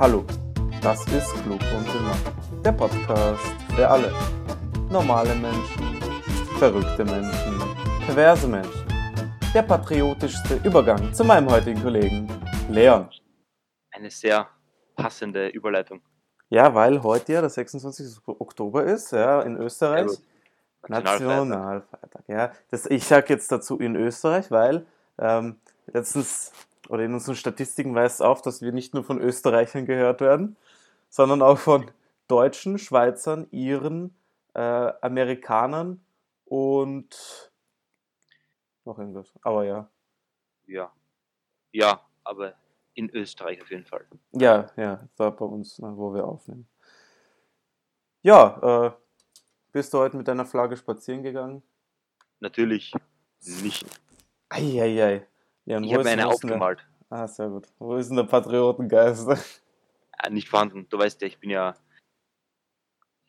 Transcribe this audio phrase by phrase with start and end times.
[0.00, 0.24] Hallo,
[0.80, 2.16] das ist Klug und Dümmer,
[2.64, 3.44] der Podcast
[3.76, 4.10] für alle.
[4.90, 6.00] Normale Menschen,
[6.58, 7.58] verrückte Menschen,
[8.06, 8.86] perverse Menschen.
[9.52, 12.26] Der patriotischste Übergang zu meinem heutigen Kollegen,
[12.70, 13.10] Leon.
[13.90, 14.48] Eine sehr
[14.96, 16.00] passende Überleitung.
[16.48, 18.26] Ja, weil heute ja der 26.
[18.26, 20.06] Oktober ist, ja, in Österreich.
[20.88, 21.28] Nationalfeiertag.
[21.28, 22.52] Nationalfeiertag, ja.
[22.70, 24.86] Das, ich sage jetzt dazu in Österreich, weil
[25.18, 26.52] ähm, letztens
[26.90, 30.56] oder in unseren Statistiken weist es auf, dass wir nicht nur von Österreichern gehört werden,
[31.08, 31.88] sondern auch von
[32.26, 34.12] Deutschen, Schweizern, Iren,
[34.54, 34.60] äh,
[35.00, 36.04] Amerikanern
[36.46, 37.52] und
[38.84, 39.32] noch irgendwas.
[39.42, 39.88] Aber ja.
[40.66, 40.92] Ja.
[41.70, 42.54] Ja, aber
[42.94, 44.04] in Österreich auf jeden Fall.
[44.32, 46.68] Ja, ja, da bei uns, ne, wo wir aufnehmen.
[48.22, 48.92] Ja, äh,
[49.70, 51.62] bist du heute mit deiner Flagge spazieren gegangen?
[52.40, 52.92] Natürlich
[53.40, 53.86] nicht.
[54.48, 55.29] Eieiei.
[55.70, 56.86] Ja, Ich habe mir eine denn der- aufgemalt.
[57.10, 57.66] Ah, sehr gut.
[57.78, 59.28] Wo ist denn der Patriotengeist?
[59.28, 59.36] Äh,
[60.30, 60.88] nicht vorhanden.
[60.88, 61.74] Du weißt ja, ich bin ja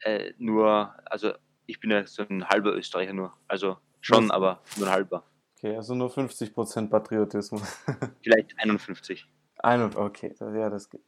[0.02, 1.34] äh, nur, also
[1.68, 3.34] ich bin ja so ein halber Österreicher nur.
[3.48, 4.32] Also schon, Was?
[4.32, 5.24] aber nur ein halber.
[5.58, 7.62] Okay, also nur 50% Patriotismus.
[8.24, 9.28] Vielleicht 51.
[9.60, 11.02] Ein, okay, das- ja, das geht.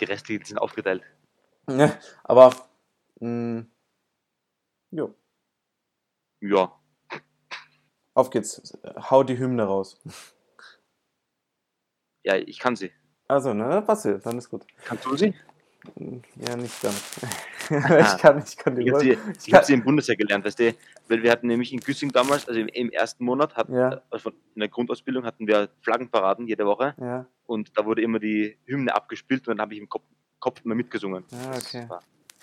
[0.00, 1.02] Die restlichen sind aufgeteilt.
[1.68, 2.54] Ja, aber,
[3.20, 3.64] mh,
[4.90, 5.14] jo,
[6.40, 6.72] Ja.
[8.14, 8.76] auf geht's.
[9.10, 10.00] Hau die Hymne raus.
[12.24, 12.90] Ja, ich kann sie.
[13.26, 14.64] Also, ne, passiert, dann ist gut.
[14.84, 15.34] Kannst du sie?
[16.36, 17.20] Ja, nicht ganz.
[17.70, 20.58] ich kann, ich kann die Ich habe sie, ich hab sie im Bundesheer gelernt, weißt
[20.58, 20.74] du,
[21.08, 24.02] weil wir hatten nämlich in Güssing damals, also im, im ersten Monat, hatten, Ja.
[24.10, 28.58] also in der Grundausbildung hatten wir Flaggenparaden jede Woche Ja, und da wurde immer die
[28.66, 30.04] Hymne abgespielt und dann habe ich im Kopf,
[30.40, 31.24] Kopf immer mitgesungen.
[31.32, 31.86] Ah, okay.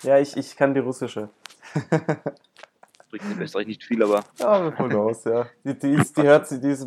[0.02, 1.28] Ja ich, ich kann die russische.
[3.06, 5.46] Das bringt in Österreich nicht viel, aber Ja, who knows, ja.
[5.64, 6.86] Die, die, ist, die hört die ist,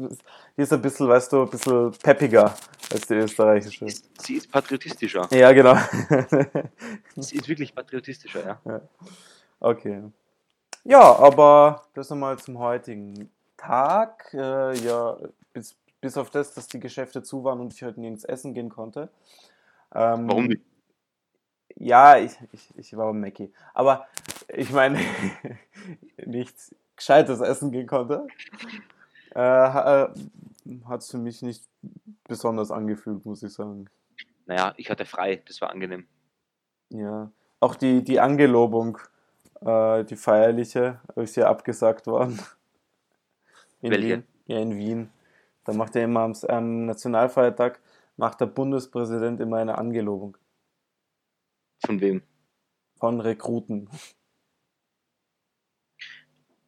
[0.58, 2.54] die ist ein bisschen, weißt du, ein bisschen peppiger
[2.92, 3.86] als die österreichische.
[3.86, 5.28] sie ist, sie ist patriotistischer.
[5.32, 5.76] Ja, genau.
[7.16, 8.82] Sie ist wirklich patriotistischer, ja.
[9.60, 10.04] Okay.
[10.84, 14.34] Ja, aber das nochmal zum heutigen Tag.
[14.34, 15.18] Äh, ja,
[15.54, 18.70] bis, bis auf das, dass die Geschäfte zu waren und ich heute nirgends essen gehen
[18.70, 19.10] konnte.
[19.94, 20.62] Ähm, Warum nicht?
[21.76, 23.54] Ja, ich, ich, ich war beim Mackie.
[23.74, 24.08] Aber
[24.54, 25.00] ich meine,
[26.26, 28.28] nichts Gescheites essen gehen konnte.
[29.32, 30.14] Äh, ha-
[30.86, 31.64] Hat es für mich nicht
[32.26, 33.90] besonders angefühlt, muss ich sagen.
[34.46, 36.08] Naja, ich hatte frei, das war angenehm.
[36.90, 38.98] Ja, auch die, die Angelobung,
[39.62, 42.40] äh, die feierliche, ist ja abgesagt worden.
[43.82, 44.08] In Welche?
[44.08, 44.24] Wien.
[44.48, 45.10] Ja, in Wien.
[45.64, 47.80] Da macht er immer am, am Nationalfeiertag,
[48.18, 50.36] macht der Bundespräsident immer eine Angelobung
[51.86, 52.24] Von wem?
[52.98, 53.90] von Rekruten.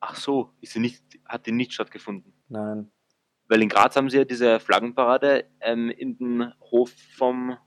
[0.02, 2.34] Ach so, ist sie nicht, hat die nicht stattgefunden.
[2.50, 2.92] Nein.
[3.48, 7.58] Weil in Graz haben sie ja diese Flaggenparade ähm, in den Hof vom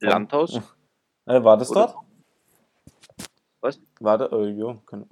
[0.00, 0.60] Vom- Landhaus.
[1.26, 1.96] Äh, war das Oder- dort?
[3.62, 3.80] Was?
[3.98, 4.26] War da?
[4.26, 5.08] Äh, ja, kann,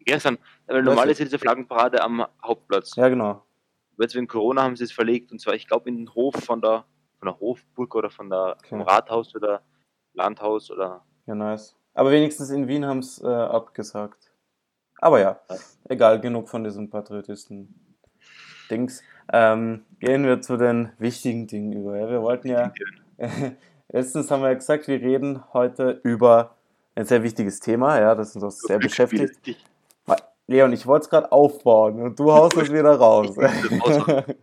[0.00, 0.36] Gestern,
[0.66, 2.94] weil normal ist ja diese Flaggenparade am Hauptplatz.
[2.96, 3.30] ja, genau.
[3.94, 6.34] Aber Jetzt wegen Corona haben sie es verlegt und zwar, ich glaube, in den Hof
[6.34, 6.84] von der,
[7.18, 8.90] von der Hofburg oder von der, vom Okay.
[8.90, 9.62] Rathaus oder
[10.12, 11.74] Landhaus oder Ja, nice.
[11.94, 14.27] Aber wenigstens in Wien haben es äh, abgesagt.
[15.00, 15.38] Aber ja,
[15.88, 19.02] egal, genug von diesen Patriotisten-Dings.
[19.32, 21.96] Ähm, gehen wir zu den wichtigen Dingen über.
[21.98, 22.72] Ja, wir wollten ja,
[23.88, 26.56] letztens haben wir ja gesagt, wir reden heute über
[26.94, 29.38] ein sehr wichtiges Thema, ja, das uns auch sehr beschäftigt.
[30.50, 33.36] Leon, ich wollte es gerade aufbauen und du haust es wieder raus.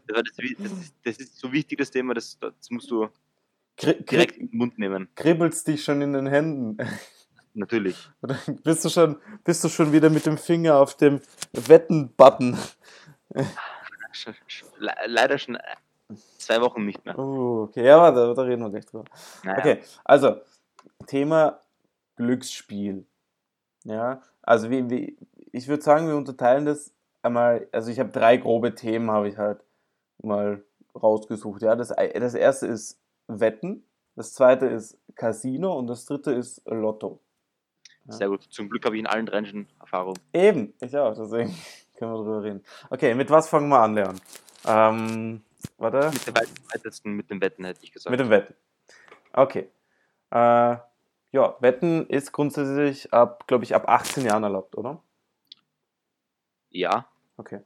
[0.08, 3.10] Das ist, das ist so wichtiges Thema, das, das musst du
[3.82, 5.10] direkt in den Mund nehmen.
[5.16, 6.78] kribbelt's dich schon in den Händen?
[7.56, 8.10] Natürlich.
[8.22, 11.22] Oder bist du schon, bist du schon wieder mit dem Finger auf dem
[11.54, 12.58] Wetten-Button?
[15.08, 15.62] Leider schon äh,
[16.38, 17.18] zwei Wochen nicht mehr.
[17.18, 19.06] Oh, okay, ja, warte, da reden wir gleich drüber.
[19.44, 20.42] Naja, Okay, also
[21.08, 21.62] Thema
[22.18, 23.06] Glücksspiel.
[23.86, 25.18] Ja, also wie, wie,
[25.52, 29.38] ich würde sagen, wir unterteilen das einmal, also ich habe drei grobe Themen, habe ich
[29.38, 29.64] halt
[30.22, 30.64] mal
[30.94, 31.62] rausgesucht.
[31.62, 33.86] Ja, das, das erste ist Wetten,
[34.16, 37.22] das zweite ist Casino und das dritte ist Lotto.
[38.08, 38.44] Sehr gut.
[38.50, 40.16] Zum Glück habe ich in allen schon Erfahrung.
[40.34, 41.56] Eben, ich auch, deswegen
[41.98, 42.64] können wir drüber reden.
[42.90, 44.22] Okay, mit was fangen wir an, Leon?
[44.66, 45.42] Ähm,
[45.78, 46.12] warte.
[46.14, 48.12] Mit dem weit- weitesten mit dem Wetten hätte ich gesagt.
[48.12, 48.54] Mit dem Wetten.
[49.34, 49.70] Okay.
[50.32, 50.78] Äh,
[51.32, 55.02] ja, Wetten ist grundsätzlich ab, glaube ich, ab 18 Jahren erlaubt, oder?
[56.70, 57.06] ja,
[57.38, 57.60] Okay.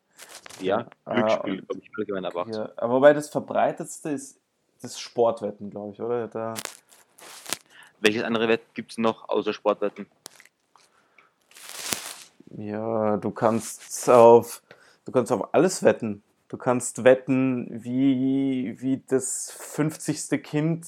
[0.59, 0.87] ja.
[1.05, 2.53] Ja, Glücksspiel, äh, glaube ich, allgemein ab 18.
[2.55, 4.39] Ja, aber wobei das verbreitetste ist
[4.81, 6.27] das Sportwetten, glaube ich, oder?
[6.27, 6.53] Da,
[7.99, 10.07] Welches andere Wett gibt es noch außer Sportwetten?
[12.57, 14.61] Ja, du kannst auf,
[15.05, 16.23] du kannst auf alles wetten.
[16.47, 20.41] Du kannst wetten, wie, wie das 50.
[20.41, 20.85] Kind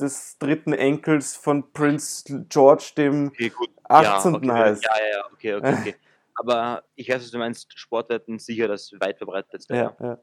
[0.00, 3.68] des, dritten Enkels von Prince George, dem Okay, gut.
[3.84, 4.32] 18.
[4.32, 4.84] Ja, okay, heißt.
[4.84, 5.94] Ja, ja, okay, okay, okay.
[6.34, 9.74] Aber ich weiß, was du meinst, Sportwetten sicher das weit verbreitetste.
[9.74, 10.18] Ja, ja.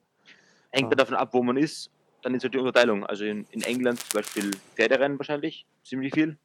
[0.72, 0.90] Hängt Ja.
[0.90, 1.92] ja davon ab, wo man ist,
[2.24, 3.06] dann ist halt die Unterteilung.
[3.06, 6.38] Also in, in England zum Beispiel Pferderennen wahrscheinlich, ziemlich viel.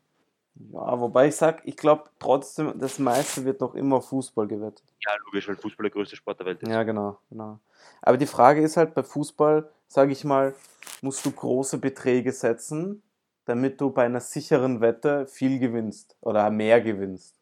[0.57, 4.85] Ja, wobei ich sag, ich glaube trotzdem, das meiste wird noch immer Fußball gewettet.
[5.05, 6.69] Ja, logisch, weil Fußball der größte Sport der Welt ist.
[6.69, 7.59] Ja, genau, genau.
[8.03, 10.55] Aber die Frage ist halt, bei Fußball, sage ich mal,
[11.03, 13.03] musst du große Beträge setzen,
[13.47, 17.35] damit du bei einer sicheren Wette viel gewinnst oder mehr gewinnst.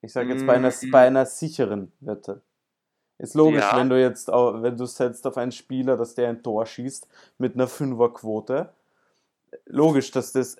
[0.00, 0.90] Ich sage jetzt bei einer, Mm.
[0.90, 2.40] bei einer sicheren Wette.
[3.18, 3.76] Ist logisch, Ja.
[3.78, 7.06] wenn du jetzt, wenn du setzt auf einen Spieler, dass der ein Tor schießt
[7.38, 8.70] mit einer Fünferquote.
[9.66, 10.56] Logisch, dass das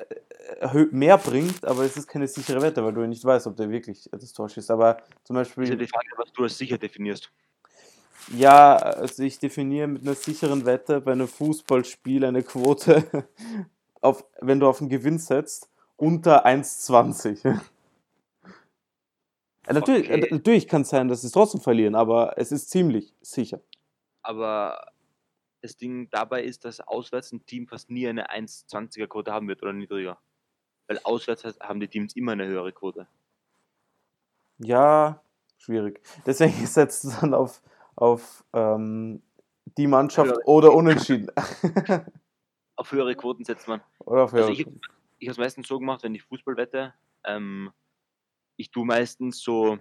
[0.91, 3.70] mehr bringt, aber es ist keine sichere Wette, weil du ja nicht weißt, ob der
[3.70, 4.70] wirklich das Tor schießt.
[4.70, 5.64] Aber zum Beispiel.
[5.64, 7.31] Ist ja die Frage, was du als sicher definierst.
[8.32, 13.05] Ja, also ich definiere mit einer sicheren Wette bei einem Fußballspiel eine Quote,
[14.00, 17.61] auf, wenn du auf einen Gewinn setzt, unter 1,20.
[19.67, 20.29] Ja, natürlich Okay.
[20.31, 23.62] natürlich kann es sein, dass sie es trotzdem verlieren, aber es ist ziemlich sicher.
[24.23, 24.93] Aber
[25.62, 29.62] das Ding dabei ist, dass auswärts ein Team fast nie eine 1,20er Quote haben wird
[29.62, 30.20] oder niedriger.
[30.86, 33.06] Weil auswärts haben die Teams immer eine höhere Quote.
[34.58, 35.22] Ja,
[35.58, 36.00] schwierig.
[36.26, 37.62] Deswegen setzt es dann auf,
[37.96, 39.22] auf ähm,
[39.78, 40.46] die Mannschaft Höhere.
[40.46, 41.31] oder unentschieden.
[42.76, 43.81] Auf höhere Quoten setzt man.
[44.00, 44.52] oder auf Also höhere.
[44.52, 44.66] ich,
[45.19, 46.92] ich habe es meistens so gemacht, wenn ich Fußball wette,
[47.25, 47.72] ähm,
[48.56, 49.78] ich tue meistens so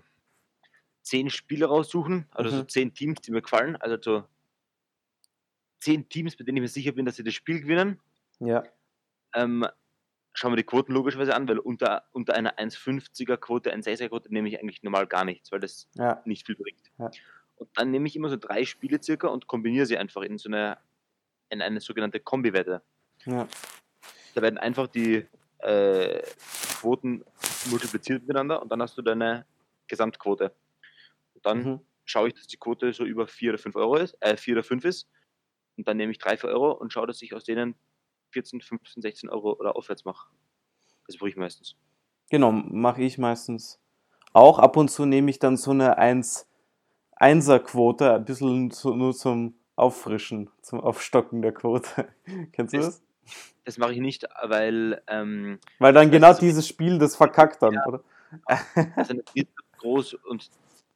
[1.01, 2.69] zehn Spiele raussuchen, also so Mhm.
[2.69, 4.27] zehn Teams, die mir gefallen, also so
[5.79, 7.99] zehn Teams, bei denen ich mir sicher bin, dass sie das Spiel gewinnen.
[8.39, 8.63] Ja,
[9.35, 9.65] Ähm,
[10.33, 14.49] schauen wir die Quoten logischerweise an, weil unter, unter einer 1,50er Quote, 1,60er Quote nehme
[14.49, 16.91] ich eigentlich normal gar nichts, weil das ja, nicht viel bringt.
[16.97, 17.11] Ja.
[17.55, 20.49] Und dann nehme ich immer so drei Spiele circa und kombiniere sie einfach in so
[20.49, 20.79] eine,
[21.49, 22.81] in eine sogenannte Kombi-Wette.
[23.25, 23.47] ja.
[24.35, 25.27] Da werden einfach die
[25.59, 26.23] äh,
[26.79, 27.23] Quoten
[27.69, 29.45] multipliziert miteinander und dann hast du deine
[29.87, 30.51] Gesamtquote.
[31.35, 31.79] Und dann Mhm.
[32.05, 34.63] schaue ich, dass die Quote so über 4 oder 5 Euro ist, äh, 4 oder
[34.63, 35.07] 5 ist.
[35.77, 37.75] Und dann nehme ich 3 für Euro und schaue, dass ich aus denen
[38.33, 40.27] 14, 15, 16 Euro oder aufwärts mache.
[41.07, 41.75] Das brauche ich meistens.
[42.29, 43.79] Genau, mache ich meistens
[44.33, 44.57] auch.
[44.59, 46.47] Ab und zu nehme ich dann so eine 1,
[47.19, 52.07] 1er-Quote, ein bisschen zu, nur zum Auffrischen, zum Aufstocken der Quote.
[52.53, 53.03] Kennst du Das- das?
[53.65, 57.85] Das mache ich nicht, weil ähm, Weil dann genau dieses Spiel das verkackt dann, Ja.
[57.87, 58.03] oder?
[58.97, 59.47] das ist nicht
[59.77, 60.49] groß und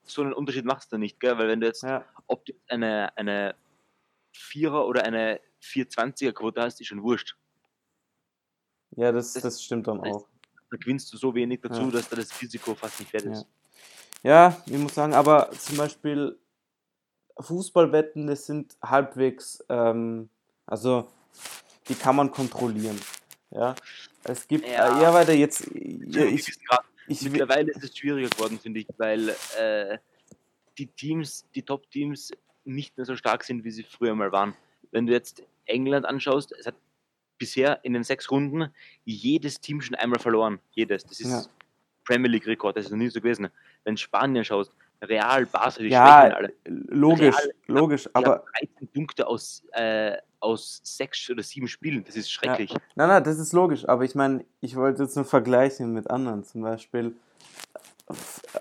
[0.04, 1.38] so einen Unterschied machst du nicht, gell?
[1.38, 3.56] Weil wenn du jetzt, Ja, ob du eine, eine
[4.36, 7.36] 4er oder eine 420er Quote hast, ist schon wurscht.
[8.96, 10.28] ja das, Das- das stimmt dann das- auch.
[10.70, 11.92] Da gewinnst du so wenig dazu, Ja.
[11.92, 13.32] dass da das Risiko fast nicht wert Ja.
[13.32, 13.46] ist.
[14.24, 16.38] Ja, ich muss sagen, aber zum Beispiel
[17.40, 20.30] Fußballwetten, das sind halbwegs, ähm,
[20.66, 21.08] also
[21.88, 23.00] die kann man kontrollieren.
[23.52, 23.76] Ja,
[24.24, 24.98] es gibt, Ja.
[25.00, 26.48] äh, ja, weiter jetzt, ja, ich,
[27.08, 29.98] ich, will- Mittlerweile ist es schwieriger geworden, finde ich, weil äh,
[30.78, 32.32] die Teams, die Top-Teams
[32.66, 34.54] nicht mehr so stark sind, wie sie früher mal waren.
[34.92, 36.76] Wenn du jetzt England anschaust, es hat
[37.38, 38.70] bisher in den sechs Runden
[39.06, 40.60] jedes Team schon einmal verloren.
[40.72, 41.04] Jedes.
[41.06, 41.44] Das ist Ja.
[42.04, 43.50] Premier League-Rekord, das ist noch nie so gewesen.
[43.84, 46.54] Wenn du Spanien schaust, Real, Barca, die Ja, alle.
[46.66, 52.04] logisch, Real- logisch, aber haben 13 Punkte aus, äh, aus sechs oder sieben Spielen.
[52.04, 52.72] Das ist schrecklich.
[52.96, 56.44] Nein, nein, das ist logisch, aber ich meine, ich wollte jetzt nur vergleichen mit anderen.
[56.46, 57.16] Zum Beispiel,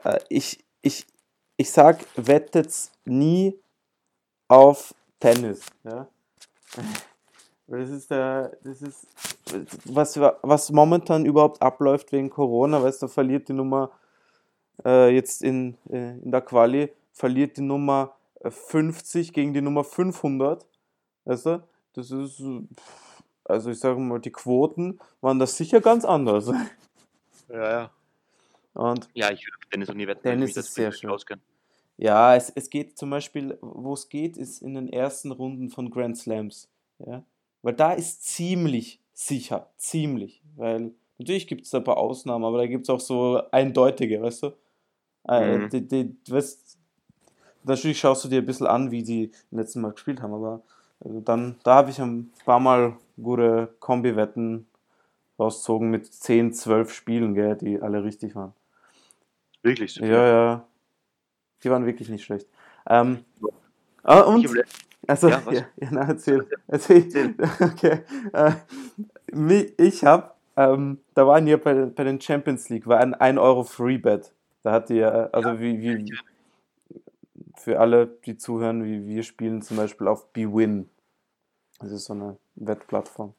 [0.05, 1.07] äh, ich, ich,
[1.57, 2.75] ich sag, wettet
[3.07, 3.59] nie
[4.49, 5.65] auf Tennis.
[5.85, 6.07] Ja?
[7.69, 9.09] Das ist der, das ist,
[9.87, 13.91] was, was momentan überhaupt abläuft wegen Corona, weißt du, verliert die Nummer
[14.85, 19.83] äh, jetzt in, äh, in der Quali, verliert die Nummer äh, 50 gegen die Nummer
[19.83, 20.67] 500.
[21.25, 21.63] Weißt du?
[21.95, 22.63] Das ist, äh,
[23.45, 26.53] also ich sage mal, die Quoten waren das sicher ganz anders.
[27.49, 27.91] Ja, ja.
[28.75, 30.23] Und Ja, ich würde auf Tennis auch nie wetten.
[30.23, 31.11] Tennis ist sehr schön.
[31.11, 31.41] auskenne.
[31.99, 35.91] Ja, es, es geht zum Beispiel, wo es geht, ist in den ersten Runden von
[35.91, 36.69] Grand Slams.
[36.99, 37.23] Ja?
[37.63, 40.43] Weil da ist ziemlich sicher, ziemlich.
[40.57, 44.21] Weil natürlich gibt es da ein paar Ausnahmen, aber da gibt es auch so eindeutige,
[44.23, 44.53] weißt du?
[45.29, 45.71] Äh, Mhm.
[45.71, 46.79] die, die, weißt,
[47.65, 50.63] natürlich schaust du dir ein bisschen an, wie die letzten Mal gespielt haben, aber
[51.01, 54.67] also dann, da habe ich ein paar Mal gute Kombi-Wetten
[55.39, 58.55] rausgezogen mit 10, 12 Spielen, gell, die alle richtig waren.
[59.63, 60.05] Wirklich so.
[60.05, 60.65] Ja, ja.
[61.67, 62.47] Die waren wirklich nicht schlecht.
[62.89, 63.25] Ähm,
[64.05, 64.47] ah, und?
[65.09, 66.47] Also, Ja, ja, ja, na, erzähl.
[66.69, 67.35] erzähl.
[67.61, 68.03] Okay.
[68.33, 68.53] Äh,
[69.79, 73.37] ich habe, ähm, da waren ja bei, den- bei den Champions League, war ein 1
[73.39, 74.33] Euro Freebet.
[74.63, 76.15] Da hat ihr, also wie, wie,
[77.57, 80.89] für alle, die zuhören, wie wir spielen zum Beispiel auf BWin.
[81.81, 83.35] Das ist so eine Wettplattform.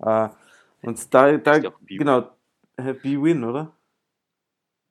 [0.00, 0.30] Äh,
[0.82, 2.30] und da, da ja genau,
[2.76, 3.72] äh, B-Win, oder?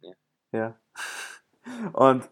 [0.02, 0.12] Ja.
[0.52, 0.76] Ja.
[1.94, 2.30] Und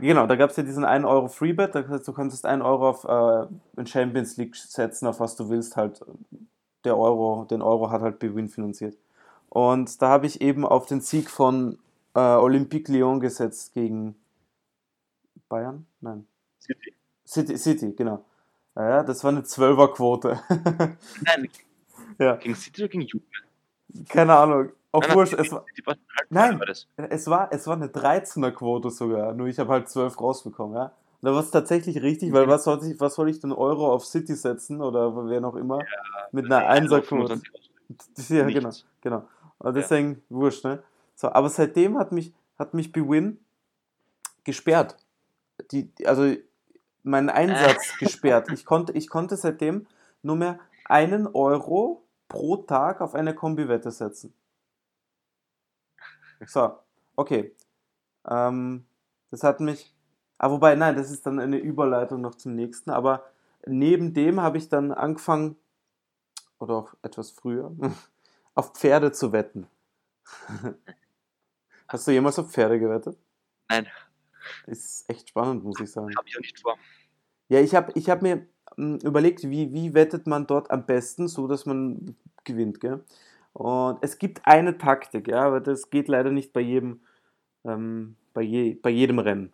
[0.00, 2.88] genau, da gab es ja diesen 1 Euro Freebet, das heißt, du konntest 1 Euro
[2.88, 3.46] auf äh,
[3.76, 6.04] ein Champions League setzen, auf was du willst, halt
[6.84, 8.96] der Euro, den Euro hat halt B-Win finanziert.
[9.48, 11.78] Und da habe ich eben auf den Sieg von
[12.14, 14.16] äh, Olympique Lyon gesetzt gegen
[15.48, 15.86] Bayern?
[16.00, 16.26] Nein.
[16.60, 16.94] City.
[17.26, 18.24] City, City, genau.
[18.76, 20.40] Ja, ja, das war eine 12er-Quote.
[21.22, 21.48] Nein,
[22.18, 23.24] ja, gegen City oder gegen Juve?
[24.08, 24.70] keine Ahnung.
[24.94, 26.60] Auch Nein, nein, es war, war halt Nein.
[26.60, 26.68] war
[27.10, 30.92] es war, es war eine 13er-Quote sogar, nur ich habe halt 12 rausbekommen, ja.
[31.20, 34.04] Da war es tatsächlich richtig, weil was soll ich, was soll ich denn Euro auf
[34.04, 35.86] City setzen oder wer noch immer?
[36.32, 37.40] Mit einer Also 1er-Quote.
[37.40, 38.70] 25 Ja, genau,
[39.00, 39.28] genau.
[39.58, 40.82] Und deswegen, wurscht, ne?
[41.16, 43.38] So, aber seitdem hat mich, hat mich Bewin
[44.44, 44.96] gesperrt.
[45.72, 46.34] Die, die- also
[47.02, 48.48] meinen Einsatz gesperrt.
[48.52, 49.86] Ich konnte, ich konnte seitdem
[50.22, 54.34] nur mehr einen Euro pro Tag auf eine Kombi-Wette setzen.
[56.46, 56.78] So,
[57.16, 57.54] okay.
[58.28, 58.84] Ähm,
[59.30, 59.94] das hat mich.
[60.38, 62.90] Ah, wobei, nein, das ist dann eine Überleitung noch zum nächsten.
[62.90, 63.24] Aber
[63.66, 65.56] neben dem habe ich dann angefangen,
[66.58, 67.72] oder auch etwas früher,
[68.54, 69.66] auf Pferde zu wetten.
[71.88, 73.18] Hast du jemals auf Pferde gewettet?
[73.68, 73.86] Nein.
[74.66, 76.14] Ist echt spannend, muss ich sagen.
[76.16, 76.76] Habe ich auch nicht vor.
[77.48, 81.28] Ja, ich habe ich hab mir mm, überlegt, wie, wie wettet man dort am besten,
[81.28, 83.04] so dass man gewinnt, gell?
[83.54, 87.00] Und es gibt eine Taktik, ja, aber das geht leider nicht bei jedem,
[87.64, 89.52] ähm, bei, je, bei jedem Rennen.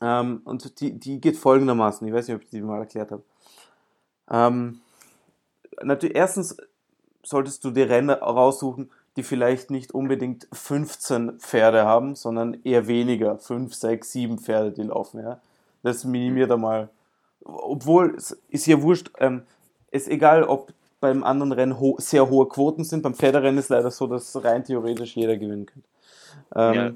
[0.00, 3.22] Ähm, und die, die geht folgendermaßen, ich weiß nicht, ob ich die mal erklärt habe.
[4.28, 4.80] Ähm,
[5.80, 6.56] natürlich, erstens
[7.22, 13.38] solltest du die Rennen raussuchen, die vielleicht nicht unbedingt 15 Pferde haben, sondern eher weniger,
[13.38, 15.40] 5, 6, 7 Pferde, die laufen, ja.
[15.84, 16.90] Das minimiert einmal.
[17.44, 19.44] Obwohl, es ist ja wurscht, ähm,
[19.92, 20.72] ist egal, ob
[21.04, 23.02] beim anderen Rennen ho sehr hohe Quoten sind.
[23.02, 25.84] Beim Pferderennen ist leider so, dass rein theoretisch jeder gewinnen kann.
[26.56, 26.92] Ähm, Ja.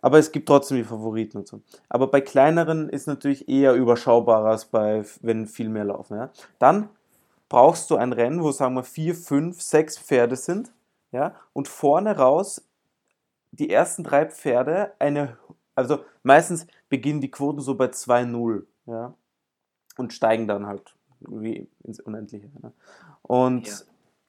[0.00, 1.60] Aber es gibt trotzdem die Favoriten und so.
[1.88, 6.16] Aber bei kleineren ist natürlich eher überschaubarer als bei, wenn viel mehr laufen.
[6.16, 6.30] Ja?
[6.60, 6.88] Dann
[7.48, 10.70] brauchst du ein Rennen, wo sagen wir vier, fünf, sechs Pferde sind.
[11.10, 11.34] Ja?
[11.52, 12.62] Und vorne raus
[13.50, 15.36] die ersten drei Pferde eine,
[15.74, 19.14] also meistens beginnen die Quoten so bei 2-0, ja,
[19.96, 22.48] und steigen dann halt wie ins Unendliche.
[22.62, 22.72] Ne?
[23.26, 23.74] Und Ja.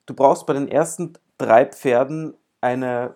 [0.05, 3.15] du brauchst bei den ersten drei Pferden eine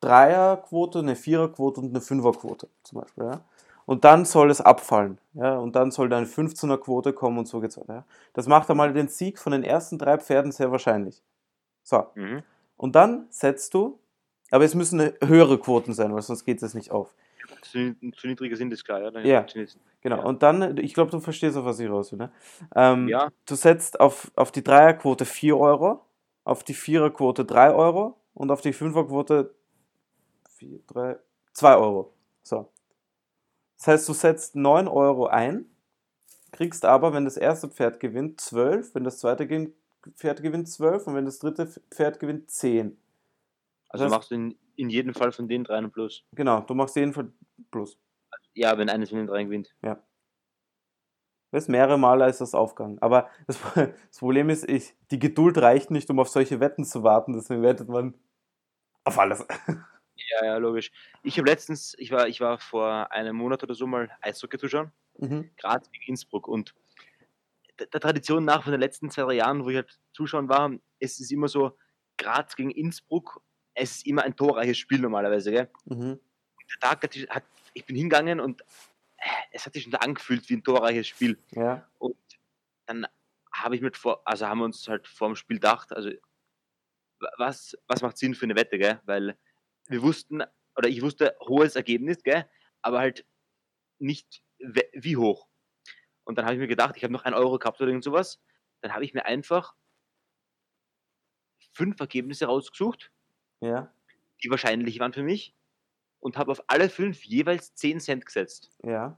[0.00, 3.40] Dreierquote, eine Viererquote und eine Fünferquote zum Beispiel, ja.
[3.86, 7.60] Und dann soll es abfallen, ja, und dann soll deine 15er Quote kommen und so
[7.60, 7.94] geht's weiter.
[7.94, 8.04] Ja?
[8.32, 11.22] Das macht einmal den Sieg von den ersten drei Pferden sehr wahrscheinlich.
[11.84, 12.42] So, Mhm.
[12.76, 13.98] und dann setzt du,
[14.50, 17.14] aber es müssen höhere Quoten sein, weil sonst geht es nicht auf.
[17.70, 19.20] Zu, zu niedrige sind ist klar, ja.
[19.20, 19.46] Ja.
[20.00, 20.22] Genau, Ja.
[20.24, 22.18] und dann, ich glaube, du verstehst, auf was ich raus will.
[22.18, 22.32] Ne?
[22.74, 26.04] Ähm, Ja, Du setzt auf, auf die Dreierquote 4 Euro,
[26.44, 29.54] auf die Viererquote 3 Euro und auf die Fünferquote
[30.56, 31.16] 4, 3,
[31.52, 32.12] 2 Euro.
[32.42, 32.70] So.
[33.78, 35.66] Das heißt, du setzt 9 Euro ein,
[36.52, 39.46] kriegst aber, wenn das erste Pferd gewinnt, 12, wenn das zweite
[40.16, 42.96] Pferd gewinnt 12 und wenn das dritte Pferd gewinnt, 10.
[43.88, 46.24] also Das- machst du in, in jedem Fall von den dreien plus.
[46.32, 47.32] Genau, du machst jeden Fall
[47.70, 47.98] plus.
[48.54, 49.74] Ja, wenn eines von den dreien gewinnt.
[51.52, 52.98] Das ist mehrere Male ist das aufgegangen.
[53.00, 57.02] Aber das, das Problem ist, ich, die Geduld reicht nicht, um auf solche Wetten zu
[57.02, 57.32] warten.
[57.32, 58.14] Deswegen wettet man
[59.04, 59.46] auf alles.
[60.28, 60.90] Ja, ja, logisch.
[61.22, 64.90] Ich habe letztens, ich war, ich war vor einem Monat oder so mal Eishockey zuschauen,
[65.18, 65.50] Mhm.
[65.58, 66.74] Graz gegen Innsbruck und
[67.78, 70.72] der, der Tradition nach von den letzten zwei, drei Jahren, wo ich halt zuschauen war,
[70.98, 71.76] es ist immer so,
[72.16, 73.42] Graz gegen Innsbruck,
[73.74, 75.70] es ist immer ein torreiches Spiel normalerweise, gell?
[75.84, 76.18] Mhm.
[76.72, 77.44] Der Tag hat, sich- hat
[77.74, 78.62] ich bin hingegangen und
[79.18, 81.38] äh, es hat sich schon angefühlt wie ein torreiches Spiel.
[81.52, 81.88] Ja.
[81.98, 82.16] Und
[82.86, 83.06] dann
[83.52, 86.10] habe ich mit vor, also haben wir uns halt vor dem Spiel gedacht, also
[87.20, 89.00] wa- was, was macht Sinn für eine Wette, gell?
[89.04, 89.36] Weil
[89.88, 90.42] wir wussten,
[90.76, 92.48] oder ich wusste, hohes Ergebnis, gell?
[92.82, 93.24] Aber halt
[93.98, 95.48] nicht wie hoch.
[96.24, 98.40] Und dann habe ich mir gedacht, ich habe noch einen Euro gehabt oder irgend sowas.
[98.80, 99.74] Dann habe ich mir einfach
[101.72, 103.10] fünf Ergebnisse rausgesucht,
[103.60, 103.92] Ja.
[104.42, 105.54] die wahrscheinlich waren für mich,
[106.26, 108.72] und habe auf alle fünf jeweils 10 Cent gesetzt.
[108.82, 109.16] Ja.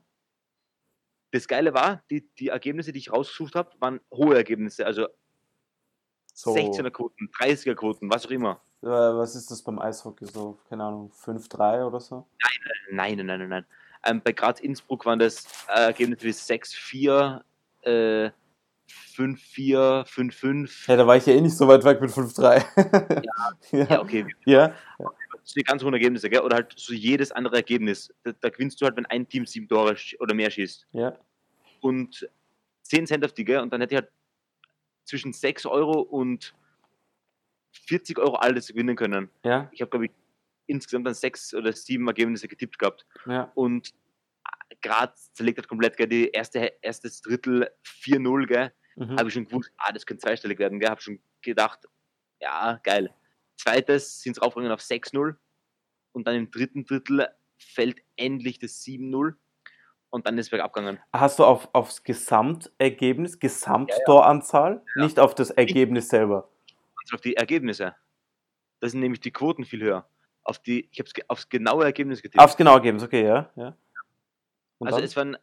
[1.30, 5.06] Das Geile war, die, die Ergebnisse, die ich rausgesucht habe, waren hohe Ergebnisse, also
[6.34, 6.54] So.
[6.54, 8.60] 16er Quoten, 30er Quoten, was auch immer.
[8.82, 10.58] Äh, was ist das beim Eishockey so?
[10.68, 12.26] Keine Ahnung, 5-3 oder so?
[12.90, 13.66] Nein, nein, nein, nein, nein.
[14.04, 17.40] Ähm, bei Graz Innsbruck waren das äh, Ergebnisse wie 6-4,
[17.84, 18.30] äh,
[19.16, 20.90] 5-4, 5-5.
[20.90, 23.22] Ja, da war ich ja eh nicht so weit weg mit 5-3.
[23.72, 23.86] Ja.
[23.86, 24.26] Ja, okay.
[24.44, 24.74] Ja.
[25.52, 26.40] Sind ganz hohe Ergebnisse, gell?
[26.42, 28.12] Oder halt so jedes andere Ergebnis.
[28.22, 30.86] Da, da gewinnst du halt, wenn ein Team sieben Tore oder mehr schießt.
[30.92, 31.18] Ja.
[31.80, 32.28] Und
[32.82, 33.60] 10 Cent auf die, gell?
[33.60, 34.10] Und dann hätte ich halt
[35.04, 36.54] zwischen 6 Euro und
[37.86, 39.30] 40 Euro alles gewinnen können.
[39.44, 40.12] Ja, Ich habe, glaube ich,
[40.66, 43.06] insgesamt dann sechs oder sieben Ergebnisse getippt gehabt.
[43.26, 43.50] ja.
[43.54, 43.94] Und
[44.82, 49.16] Graz zerlegt hat komplett, gell, die erste, erstes Drittel 4-0, gell, Mhm.
[49.16, 51.88] habe ich schon gewusst, ah, das könnte zweistellig werden, gell, habe schon gedacht,
[52.40, 53.14] ja, geil.
[53.58, 55.36] Zweites sind es raufgegangen auf 6-0
[56.12, 59.34] und dann im dritten Drittel fällt endlich das 7-0
[60.10, 61.00] und dann ist es bergab gegangen.
[61.12, 66.48] Hast du auf, aufs Gesamtergebnis, Gesamttoranzahl, nicht auf das Ergebnis selber?
[67.02, 67.94] Also auf die Ergebnisse.
[68.80, 70.08] Da sind nämlich die Quoten viel höher.
[70.44, 72.42] Auf die, ich habe aufs genaue Ergebnis getippt.
[72.42, 73.50] Aufs genaue Ergebnis, okay, ja.
[73.56, 73.76] ja.
[74.80, 75.04] Also dann?
[75.04, 75.36] es waren,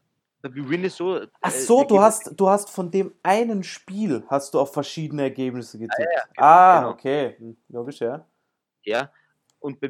[0.50, 1.22] bei Win ist so.
[1.42, 4.74] Ach äh, so, die du hast, du hast von dem einen Spiel hast du auf
[4.74, 6.10] verschiedene Ergebnisse getippt.
[6.14, 6.92] ja, ah, genau.
[6.92, 8.25] okay, Hm, logisch, ja.
[8.84, 9.12] Ja.
[9.60, 9.90] Und bei,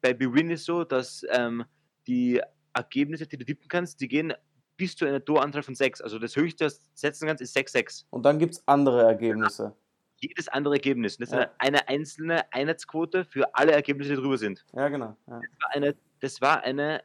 [0.00, 1.64] bei Bewin ist so, dass ähm,
[2.06, 2.40] die
[2.74, 4.34] Ergebnisse, die du tippen kannst, die gehen
[4.76, 6.00] bis zu einer Toranzahl von 6.
[6.02, 8.04] Also das höchste, das du setzen kannst, ist 6-6.
[8.10, 9.74] Und dann gibt es andere Ergebnisse.
[10.18, 11.16] Jedes andere Ergebnis.
[11.16, 11.50] Das ist Ja.
[11.58, 14.64] eine, eine einzelne Einheitsquote für alle Ergebnisse, die drüber sind.
[14.72, 15.16] Ja, genau.
[15.26, 15.40] Ja.
[15.40, 17.02] Das war eine, das war eine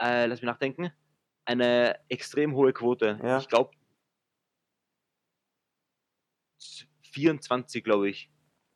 [0.00, 0.90] äh, lass mich nachdenken,
[1.44, 3.18] eine extrem hohe Quote.
[3.22, 3.38] Ja.
[3.38, 3.70] Ich glaube
[7.12, 8.30] 24, glaube ich.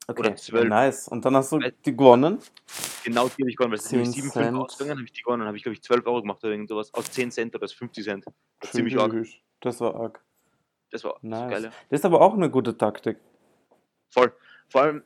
[0.06, 0.68] Okay, Oder zwölf.
[0.68, 1.08] nice.
[1.08, 2.38] Und dann hast du die gewonnen.
[3.04, 4.46] Genau die habe ich gewonnen, weil es sind 10 7 Cent.
[4.48, 6.68] 5 ausgegangen, habe ich die gewonnen, habe ich glaube ich 12 Euro gemacht oder irgend
[6.68, 6.92] sowas.
[6.92, 8.24] Aus 10 Cent oder aus 50 Cent.
[8.60, 9.14] Das ziemlich arg.
[9.60, 10.22] Das war arg.
[10.90, 11.50] Das war Nice.
[11.50, 11.62] geil.
[11.88, 13.18] Das ist aber auch eine gute Taktik.
[14.10, 14.32] Voll.
[14.68, 15.02] Vor allem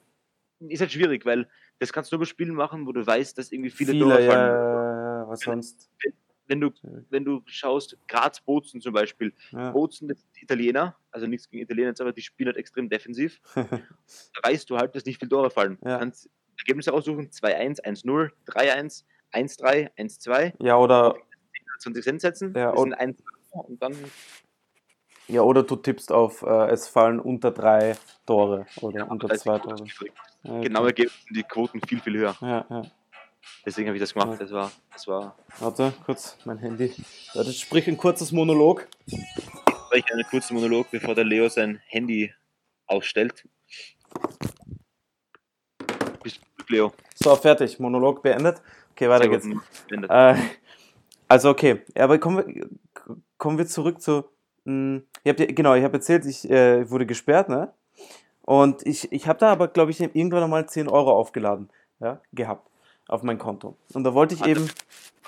[0.60, 1.48] ist halt schwierig, weil
[1.78, 4.24] das kannst du nur bei Spielen machen, wo du weißt, dass irgendwie viele, Viele, Tore
[4.24, 4.50] ja, fallen.
[4.50, 5.90] ja, ja, was sonst.
[6.02, 6.12] Wenn
[6.48, 6.70] du,
[7.10, 9.32] wenn du schaust, Graz Bozen zum Beispiel.
[9.52, 9.70] Ja.
[9.70, 13.40] Bozen, sind Italiener, also nichts gegen Italiener, aber die spielen halt extrem defensiv.
[13.54, 15.78] da weißt du halt, dass nicht viele Tore fallen.
[15.84, 15.94] Ja.
[15.94, 21.16] Du kannst Ergebnisse aussuchen: 2-1, 1-0, 3-1, 1-3, 1-2, ja, oder,
[21.80, 22.54] 20 Cent setzen.
[22.56, 23.94] Ja, und- sind 1 und dann
[25.30, 29.44] ja, oder du tippst auf, äh, es fallen unter drei Tore oder unter ist die
[29.50, 29.86] zwei Tore.
[29.86, 30.10] viel-
[30.42, 30.68] Ja, okay.
[30.68, 32.34] Genau ergeben die Quoten viel, viel höher.
[32.40, 32.82] Ja, ja.
[33.64, 34.40] Deswegen habe ich das gemacht.
[34.40, 36.92] Das war, das war Warte, kurz, mein Handy.
[37.34, 38.88] Warte, sprich ein kurzes Monolog.
[39.92, 42.32] ich einen kurzen Monolog, bevor der Leo sein Handy
[42.86, 43.46] ausstellt.
[46.22, 46.92] Bist du Leo?
[47.14, 47.78] So, fertig.
[47.78, 48.62] Monolog beendet.
[48.92, 49.46] Okay, weiter geht's.
[50.08, 50.34] Äh,
[51.28, 52.68] also okay, Ja, aber kommen wir,
[53.36, 54.24] kommen wir zurück zu.
[54.64, 57.72] Mh, ich hab, genau, ich habe erzählt, ich äh, wurde gesperrt, ne?
[58.42, 61.68] Und ich, ich habe da aber, glaube ich, irgendwann einmal 10 Euro aufgeladen,
[62.00, 62.68] ja, gehabt
[63.08, 63.76] auf mein Konto.
[63.94, 64.70] Und da wollte ich Hatte- eben,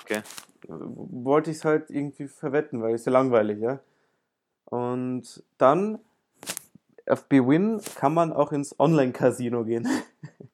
[0.03, 0.21] Okay.
[0.67, 3.79] wollte ich es halt irgendwie verwetten, weil es ja langweilig, ja.
[4.65, 5.99] Und dann
[7.09, 9.87] auf BWin kann man auch ins Online-Casino gehen.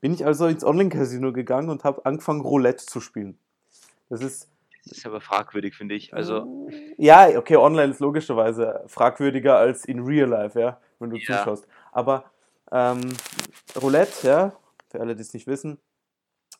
[0.00, 3.38] Bin ich also ins Online-Casino gegangen und habe angefangen, Roulette zu spielen.
[4.10, 4.48] Das ist,
[4.86, 6.12] Das ist aber fragwürdig, finde ich.
[6.14, 11.38] Also, ja, okay, online ist logischerweise fragwürdiger als in Real Life, ja, wenn du Ja.
[11.38, 11.66] zuschaust.
[11.92, 12.24] Aber
[12.70, 13.00] ähm,
[13.80, 14.52] Roulette, ja,
[14.90, 15.78] für alle, die es nicht wissen,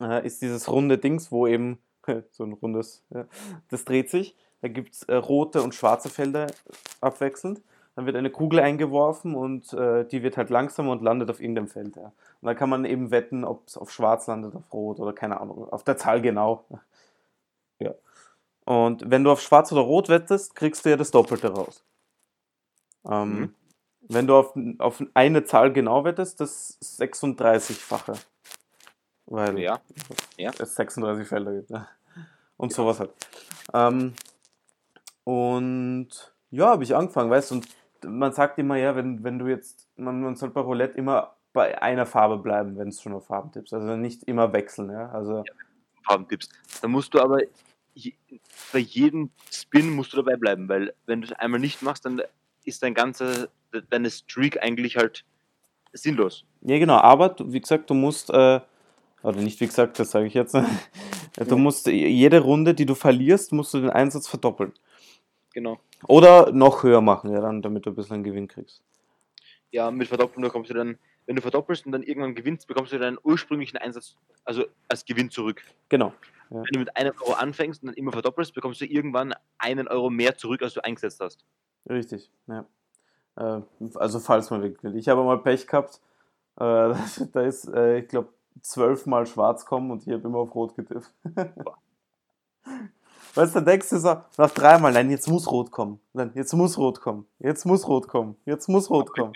[0.01, 1.79] äh, ist dieses runde Dings, wo eben
[2.31, 3.27] so ein rundes, ja,
[3.69, 4.37] das dreht sich.
[4.61, 6.47] Da gibt es äh, rote und schwarze Felder
[7.01, 7.61] abwechselnd.
[7.97, 11.69] Dann wird eine Kugel eingeworfen und äh, die wird halt langsamer und landet auf irgendeinem
[11.69, 11.97] Feld.
[11.97, 12.07] Ja.
[12.41, 15.41] Und dann kann man eben wetten, ob es auf schwarz landet, auf rot oder keine
[15.41, 16.65] Ahnung, auf der Zahl genau.
[17.81, 17.93] Ja.
[18.67, 21.85] Und wenn du auf schwarz oder rot wettest, kriegst du ja das Doppelte raus.
[23.09, 23.55] Ähm, Mhm.
[24.09, 28.19] Wenn du auf, auf eine Zahl genau wettest, das 36-fache.
[29.27, 29.81] Weil ja.
[30.37, 30.51] Ja.
[30.59, 31.71] es 36 Felder gibt.
[31.71, 31.89] Ja.
[32.57, 32.77] Und Ja.
[32.77, 33.11] sowas halt.
[33.73, 34.15] Ähm,
[35.25, 36.09] und
[36.51, 37.69] ja, habe ich angefangen, weißt du, und
[38.07, 41.81] man sagt immer, ja, wenn, wenn du jetzt, man, man soll bei Roulette immer bei
[41.81, 43.73] einer Farbe bleiben, wenn es schon auf Farben tippst.
[43.73, 45.09] Also nicht immer wechseln, ja.
[45.11, 45.45] Also
[46.07, 46.49] Farbentipps.
[46.83, 47.39] Da musst du aber
[47.95, 48.13] je,
[48.73, 52.21] bei jedem Spin musst du dabei bleiben, weil wenn du es einmal nicht machst, dann
[52.65, 55.25] ist dein ganzer, de- deine Streak eigentlich halt
[55.93, 56.45] sinnlos.
[56.63, 58.61] Ja, genau, aber du, wie gesagt, du musst, äh,
[59.25, 60.55] oder nicht wie gesagt, das sage ich jetzt,
[61.49, 64.73] du musst jede Runde, die du verlierst, musst du den Einsatz verdoppeln.
[65.55, 65.81] Genau.
[66.07, 68.83] Oder noch höher machen, ja, dann, damit du ein bisschen Gewinn kriegst.
[69.71, 72.99] Ja, mit Verdoppeln bekommst du dann, wenn du verdoppelst und dann irgendwann gewinnst, bekommst du
[72.99, 75.63] deinen ursprünglichen Einsatz, also als Gewinn zurück.
[75.89, 76.13] Genau.
[76.51, 80.11] Wenn du mit einem Euro anfängst und dann immer verdoppelst, bekommst du irgendwann einen Euro
[80.11, 81.45] mehr zurück, als du eingesetzt hast.
[81.89, 82.67] Richtig, ja.
[83.37, 83.63] Äh,
[83.95, 84.97] also falls man wirklich will.
[84.97, 86.01] Ich habe mal Pech gehabt,
[86.57, 86.95] äh,
[87.33, 88.29] da ist, äh, ich glaube,
[88.63, 91.13] zwölfmal schwarz kommen und ich habe immer auf rot getippt.
[93.35, 96.01] weißt du, denkst du so, nach dreimal, nein, jetzt muss rot kommen.
[96.13, 97.27] Nein, jetzt muss rot kommen.
[97.39, 98.37] Jetzt muss rot kommen.
[98.45, 99.33] Jetzt muss rot kommen.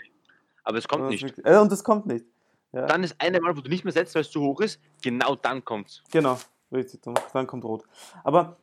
[0.63, 1.39] Aber es kommt nicht.
[1.43, 2.25] Äh, und es kommt nicht.
[2.71, 4.79] Ja, Dann ist eine Mal, wo du nicht mehr setzt, weil es zu hoch ist,
[5.01, 6.03] genau dann kommt's.
[6.11, 6.37] genau,
[6.71, 7.01] richtig.
[7.01, 7.83] Dann, dann kommt rot.
[8.23, 8.57] Aber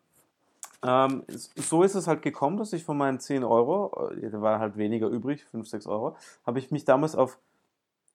[0.85, 4.61] Ähm, so ist es halt gekommen, dass ich von meinen 10 Euro, äh, da war
[4.61, 6.17] halt weniger übrig, 5, 6 Euro,
[6.47, 7.39] habe ich mich damals auf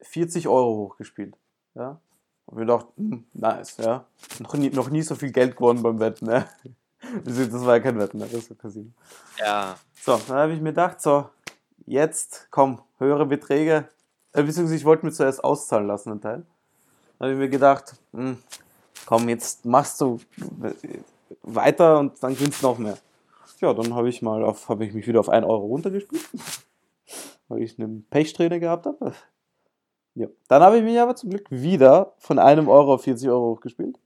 [0.01, 1.36] 40 Euro hochgespielt.
[1.73, 1.99] Ja?
[2.45, 4.06] Und mir gedacht, hm, nice, ja.
[4.39, 6.47] Noch nie, noch nie so viel Geld gewonnen beim Wetten, ne?
[7.25, 8.27] Das war ja kein Wetten, ne?
[8.32, 8.91] das war Casino.
[9.39, 9.75] Ja.
[10.01, 11.30] So, dann habe ich mir gedacht, so,
[11.88, 13.89] jetzt, komm, höhere Beträge.
[14.34, 16.45] Äh, beziehungsweise ich wollte mir zuerst auszahlen lassen, einen Teil.
[17.17, 18.38] Dann habe ich mir gedacht, hm,
[19.06, 20.19] komm, jetzt machst du
[21.41, 22.97] weiter und dann gewinnst du noch mehr.
[23.60, 26.30] Ja, dann habe ich mal auf, habe ich mich wieder auf 1 Euro runtergespielt.
[27.51, 29.13] weil ich einen Pechsträhne gehabt habe.
[30.15, 30.28] Ja.
[30.47, 33.97] Dann habe ich mich aber zum Glück wieder von einem Euro auf 40 Euro hochgespielt.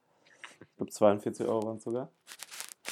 [0.61, 2.09] Ich glaube 42 Euro waren es sogar.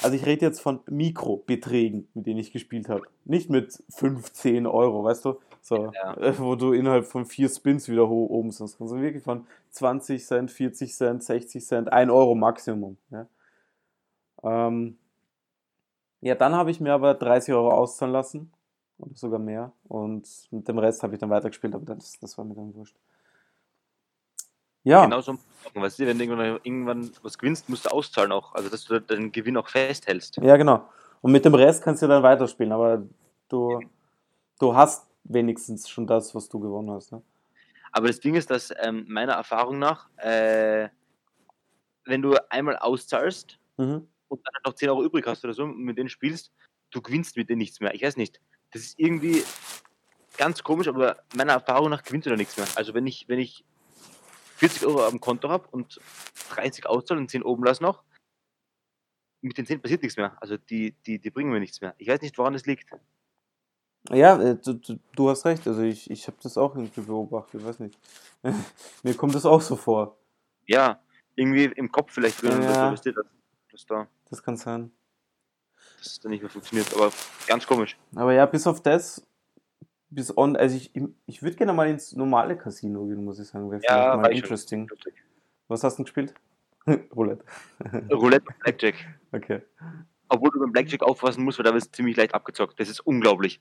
[0.02, 3.04] Also ich rede jetzt von Mikrobeträgen, mit denen ich gespielt habe.
[3.24, 5.38] Nicht mit 15 Euro, weißt du?
[5.62, 6.14] So, Ja.
[6.18, 8.76] äh, wo du innerhalb von vier Spins wieder hoch oben sind.
[8.78, 12.98] Also wirklich von 20 Cent, 40 Cent, 60 Cent, 1 Euro Maximum.
[13.10, 13.26] Ja,
[14.42, 14.98] ähm,
[16.20, 18.52] ja dann habe ich mir aber 30 Euro auszahlen lassen.
[18.98, 19.72] Oder sogar mehr.
[19.88, 22.96] Und mit dem Rest habe ich dann weitergespielt, aber das, das war mir dann wurscht.
[24.84, 25.38] Ja, Genau so.
[25.72, 28.54] Weißt du, wenn du irgendwann, was gewinnst, musst du auszahlen auch.
[28.54, 30.36] Also, dass du deinen Gewinn auch festhältst.
[30.36, 30.88] Ja, genau.
[31.22, 33.02] Und mit dem Rest kannst du dann weiterspielen, aber
[33.48, 33.80] du,
[34.58, 37.12] du hast wenigstens schon das, was du gewonnen hast.
[37.12, 37.22] Ne?
[37.92, 40.90] Aber das Ding ist, dass ähm, meiner Erfahrung nach, äh,
[42.04, 44.06] wenn du einmal auszahlst Mhm.
[44.28, 46.52] und dann noch 10 Euro übrig hast oder so und mit denen spielst,
[46.90, 47.92] du gewinnst mit denen nichts mehr.
[47.94, 48.40] Ich weiß nicht.
[48.74, 49.42] Das ist irgendwie
[50.36, 52.66] ganz komisch, aber meiner Erfahrung nach gewinnt du da nichts mehr.
[52.74, 53.64] Also wenn ich, wenn ich
[54.56, 56.00] 40 Euro am Konto habe und
[56.50, 58.02] 30 auszahle und 10 oben lasse noch,
[59.42, 60.36] mit den 10 passiert nichts mehr.
[60.42, 61.94] Also die, die, die bringen mir nichts mehr.
[61.98, 62.90] Ich weiß nicht, woran es liegt.
[64.10, 65.66] Ja, äh, du, du, du hast recht.
[65.68, 67.98] Also ich, ich habe das auch irgendwie beobachtet, weiß nicht.
[69.02, 70.18] Mir kommt das auch so vor.
[70.66, 71.00] Ja,
[71.36, 72.90] irgendwie im Kopf vielleicht drin, Ja.
[73.70, 74.90] dass da Das kann sein.
[76.04, 76.92] Dass es dann nicht mehr funktioniert.
[76.94, 77.10] Aber
[77.46, 77.96] ganz komisch.
[78.14, 79.26] Aber ja, bis auf das,
[80.10, 80.90] bis on, also ich,
[81.26, 83.70] ich würde gerne mal ins normale Casino gehen, muss ich sagen.
[83.70, 84.44] Wäre Ja, mal ich schon.
[84.44, 84.90] interesting.
[85.68, 86.34] Was hast du denn gespielt?
[87.16, 87.44] Roulette.
[88.12, 88.94] Roulette und Blackjack.
[89.32, 89.62] Okay.
[90.28, 92.78] Obwohl du beim Blackjack aufpassen musst, weil da wird ziemlich leicht abgezockt.
[92.78, 93.60] Das ist unglaublich.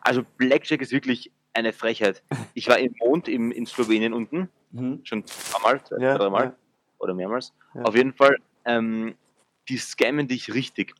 [0.00, 2.22] Also Blackjack ist wirklich eine Frechheit.
[2.54, 5.00] Ich war im Mond im, in Slowenien unten, Mhm.
[5.04, 6.54] schon zweimal, zwei, Ja, dreimal ja.
[6.98, 7.52] oder mehrmals.
[7.74, 7.82] Ja.
[7.82, 9.14] Auf jeden Fall, ähm,
[9.68, 10.94] die scammen dich richtig.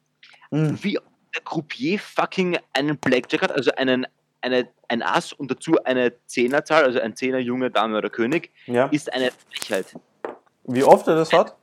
[0.51, 0.79] Mhm.
[0.83, 0.99] Wie
[1.35, 4.07] der Croupier fucking einen Blackjack hat, also einen,
[4.41, 8.87] eine, ein Ass und dazu eine Zehnerzahl, also ein Zehner, Junge, Dame oder König, Ja.
[8.87, 9.95] ist eine Frechheit.
[10.65, 11.57] Wie oft er das hat?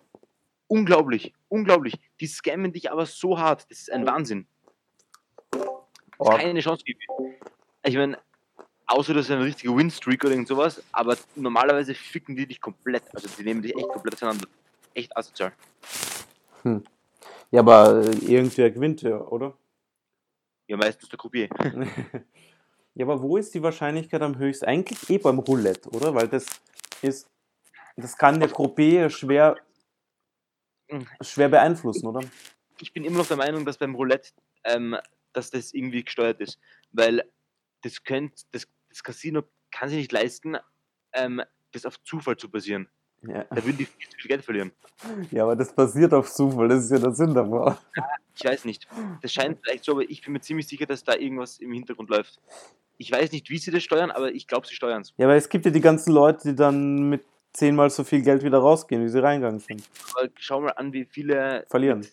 [0.68, 1.96] Unglaublich, unglaublich.
[2.20, 3.66] Die scammen dich aber so hart.
[3.70, 4.46] Das ist ein Wahnsinn.
[6.18, 6.40] Org.
[6.40, 7.02] keine Chance gibt.
[7.84, 8.18] Ich meine,
[8.86, 13.04] außer das ist eine richtige Winstreak oder irgend sowas, aber normalerweise ficken die dich komplett.
[13.14, 14.48] Also die nehmen dich echt komplett auseinander.
[14.94, 15.52] Echt asozial.
[17.52, 19.58] Ja, aber äh, irgendwer gewinnt ja, oder?
[20.68, 21.50] Ja, meistens der Croupier.
[22.96, 24.66] ja, aber wo ist die Wahrscheinlichkeit am höchsten?
[24.66, 26.16] Eigentlich eh beim Roulette, oder?
[26.16, 26.46] Weil das
[27.02, 27.30] ist,
[27.98, 29.58] das kann der Croupier schwer,
[31.20, 32.22] schwer beeinflussen, oder?
[32.80, 34.32] Ich bin immer noch der Meinung, dass beim Roulette,
[34.64, 34.98] ähm,
[35.34, 36.58] dass das irgendwie gesteuert ist.
[36.94, 37.30] Weil
[37.82, 40.58] das könnt, das, das Casino kann sich nicht leisten,
[41.14, 41.42] ähm,
[41.74, 42.90] das auf Zufall zu basieren.
[43.24, 43.44] Ja.
[43.50, 44.72] Da würden die viel zu viel Geld verlieren.
[45.32, 47.76] ja, aber das passiert auf Zufall, das ist ja der Sinn davon.
[48.36, 48.88] Ich weiß nicht.
[49.22, 52.10] Das scheint vielleicht so, aber ich bin mir ziemlich sicher, dass da irgendwas im Hintergrund
[52.10, 52.40] läuft.
[52.98, 55.14] Ich weiß nicht, wie sie das steuern, aber ich glaube, sie steuern es.
[55.18, 58.44] Ja, weil es gibt ja die ganzen Leute, die dann mit zehnmal so viel Geld
[58.44, 59.84] wieder rausgehen, wie sie reingegangen sind.
[60.16, 62.06] Aber schau mal an, wie viele Verlieren.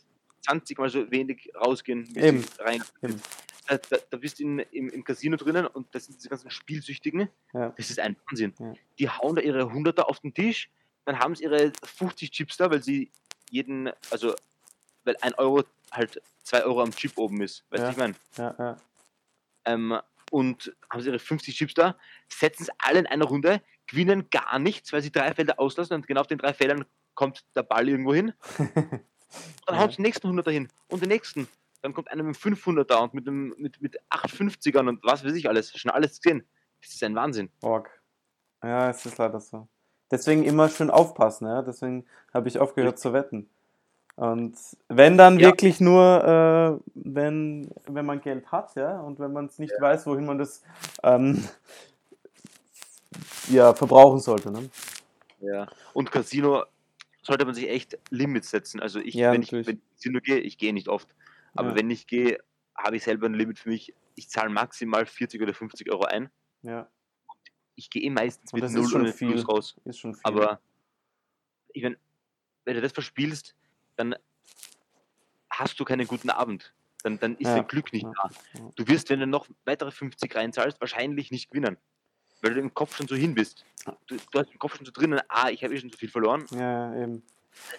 [0.42, 2.42] 20 mal so wenig rausgehen, wie Eben.
[2.42, 2.82] sie rein.
[3.02, 3.20] Eben.
[3.66, 6.50] Da, da, da bist du in, im, im Casino drinnen und das sind diese ganzen
[6.50, 7.28] Spielsüchtigen.
[7.52, 7.74] Ja.
[7.76, 8.54] Das ist ein Wahnsinn.
[8.58, 8.72] Ja.
[8.98, 10.70] Die hauen da ihre Hunderter auf den Tisch,
[11.08, 13.10] dann haben sie ihre 50 Chips da, weil sie
[13.50, 14.34] jeden, also
[15.04, 17.64] weil ein Euro halt zwei Euro am Chip oben ist.
[17.70, 17.90] Weißt du, Ja.
[17.92, 18.14] ich meine?
[18.36, 18.76] Ja, ja.
[19.64, 19.98] Ähm,
[20.30, 21.96] und haben sie ihre 50 Chips da,
[22.28, 26.06] setzen es alle in einer Runde, gewinnen gar nichts, weil sie drei Felder auslassen und
[26.06, 28.34] genau auf den drei Feldern kommt der Ball irgendwo hin.
[29.66, 29.78] Dann Ja.
[29.78, 31.48] hauen sie den nächsten 100er hin und den nächsten.
[31.80, 35.32] Dann kommt einer mit einem 500er und mit, einem, mit, mit 850ern und was weiß
[35.32, 35.72] ich alles.
[35.78, 36.46] Schon alles gesehen.
[36.82, 37.50] Das ist ein Wahnsinn.
[37.62, 37.88] Org.
[38.62, 39.68] Ja, es ist leider so.
[40.10, 41.62] Deswegen immer schön aufpassen, ja.
[41.62, 43.48] Deswegen habe ich aufgehört zu wetten.
[44.16, 44.56] Und
[44.88, 45.46] wenn dann Ja.
[45.48, 50.06] wirklich nur, äh, wenn, wenn man Geld hat, ja, und wenn man es nicht weiß,
[50.06, 50.62] wohin man das
[51.04, 51.44] ähm,
[53.48, 54.50] ja, verbrauchen sollte.
[54.50, 54.70] Ne?
[55.40, 55.68] Ja.
[55.94, 56.64] Und Casino
[57.22, 58.80] sollte man sich echt Limits setzen.
[58.80, 59.66] Also ich, Ja, wenn ich natürlich.
[59.68, 61.14] wenn ich ins Casino gehe, ich gehe nicht oft.
[61.54, 61.76] Aber Ja.
[61.76, 62.38] wenn ich gehe,
[62.74, 63.94] habe ich selber ein Limit für mich.
[64.14, 66.28] Ich zahle maximal 40 oder 50 Euro ein.
[66.62, 66.88] Ja,
[67.78, 69.40] Ich gehe eh meistens Und mit das ist 0 schon oder mit viel.
[69.42, 69.76] Raus.
[69.84, 70.20] ist schon viel.
[70.24, 70.60] Aber
[71.72, 71.96] ich mein,
[72.64, 73.54] wenn du das verspielst,
[73.96, 74.16] dann
[75.50, 76.74] hast du keinen guten Abend.
[77.04, 78.28] dann, dann ist Ja, dein Glück nicht da.
[78.74, 81.76] Du wirst, wenn du noch weitere 50 reinzahlst, wahrscheinlich nicht gewinnen.
[82.42, 83.64] Weil du im Kopf schon so hin bist.
[84.08, 86.08] Du, du hast im Kopf schon so drinnen, ah, ich habe eh schon so viel
[86.10, 87.22] verloren, Ja, eben.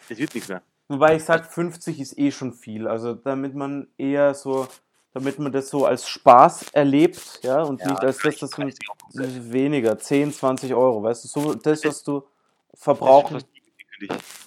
[0.07, 0.61] das wird nichts mehr.
[0.87, 2.87] Wobei ich sage, 50 ist eh schon viel.
[2.87, 4.67] Also damit man eher so,
[5.13, 9.97] damit man das so als Spaß erlebt, ja, und nicht als das, das, ist weniger,
[9.97, 12.23] 10, 20 Euro, weißt du, so das, was du
[12.73, 13.43] verbrauchen.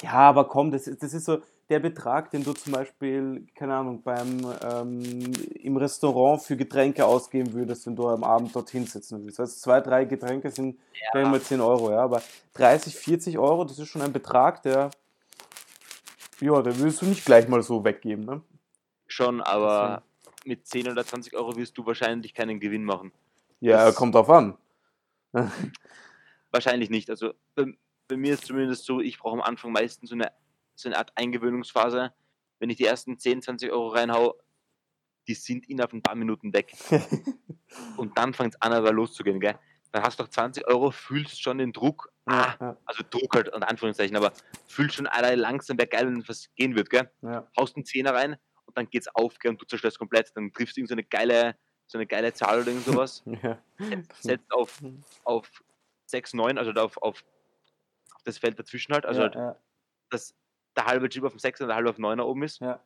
[0.03, 3.75] Ja, aber komm, das ist, das ist so der Betrag, den du zum Beispiel, keine
[3.75, 9.20] Ahnung, beim ähm, im Restaurant für Getränke ausgeben würdest, wenn du am Abend dorthin sitzen
[9.20, 9.40] würdest.
[9.40, 10.79] Also zwei, drei Getränke sind
[11.14, 11.27] ja.
[11.27, 12.22] mal 10 Euro, ja, aber
[12.55, 14.90] 30, 40 Euro, das ist schon ein Betrag, der,
[16.40, 18.42] ja, den willst du nicht gleich mal so weggeben, ne?
[19.07, 20.03] Schon, aber
[20.44, 23.12] mit 10 oder 20 Euro wirst du wahrscheinlich keinen Gewinn machen.
[23.61, 24.57] Ja, Das- kommt drauf an.
[26.50, 27.09] Wahrscheinlich nicht.
[27.09, 27.66] Also bei,
[28.09, 30.31] bei mir ist zumindest so, ich brauche am Anfang meistens so eine,
[30.74, 32.12] so eine Art Eingewöhnungsphase.
[32.59, 34.35] Wenn ich die ersten 10, 20 Euro reinhau,
[35.26, 36.72] die sind innerhalb ein paar Minuten weg.
[37.96, 39.59] Und dann fängt es an, aber loszugehen, gell?
[39.92, 42.12] Dann hast du noch 20 Euro, fühlst schon den Druck.
[42.26, 44.33] Ah, ja, also Druck halt, unter Anführungszeichen, aber
[44.66, 47.11] fühlst schon, Alter, langsam wäre geil, wenn was gehen wird, gell?
[47.22, 48.37] ja, Haust einen Zehner rein
[48.73, 49.37] und dann geht's auf?
[49.45, 50.35] Und du zerstörst komplett.
[50.35, 51.57] Dann triffst du irgend so eine geile,
[51.87, 53.23] so eine geile Zahl oder irgend sowas.
[53.43, 53.59] ja.
[54.21, 54.81] setzt auf,
[55.25, 55.63] auf
[56.07, 57.25] 6, 9, also auf, auf,
[58.15, 59.57] auf das Feld dazwischen halt, also ja, halt, ja,
[60.11, 60.35] dass
[60.77, 62.81] der halbe Chip auf dem 6er und der halbe auf dem 9er oben ist, ja.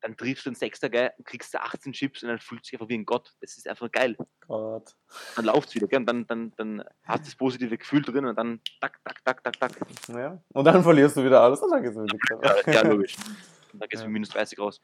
[0.00, 2.74] dann triffst du den 6er geil, kriegst du 18 Chips und dann fühlst du dich
[2.74, 3.34] einfach wie ein Gott.
[3.40, 4.16] Das ist einfach geil.
[4.46, 4.94] Gott.
[5.34, 6.00] Dann läuft's wieder, gell?
[6.00, 9.42] Und dann, dann, dann hast du das positive Gefühl drin und dann tak, tak, tak,
[9.42, 9.72] tak, tak.
[10.08, 10.40] Ja.
[10.52, 12.64] Und dann verlierst du wieder alles und dann geht's wieder.
[12.66, 13.16] Ja, ja logisch.
[13.76, 14.08] Und dann geht's Ja.
[14.08, 14.80] mit minus 30 raus.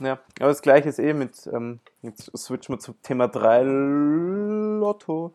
[0.00, 5.32] Ja, aber das gleiche ist eh mit, ähm, jetzt switchen wir zum Thema 3 Lotto.